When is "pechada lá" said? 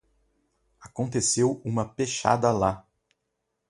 1.87-2.83